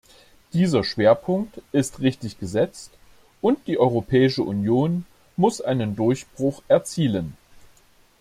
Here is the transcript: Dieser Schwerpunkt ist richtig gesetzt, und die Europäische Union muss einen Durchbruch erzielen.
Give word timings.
Dieser 0.53 0.83
Schwerpunkt 0.83 1.61
ist 1.71 1.99
richtig 1.99 2.39
gesetzt, 2.39 2.89
und 3.39 3.59
die 3.67 3.77
Europäische 3.77 4.41
Union 4.41 5.05
muss 5.37 5.61
einen 5.61 5.95
Durchbruch 5.95 6.63
erzielen. 6.67 7.37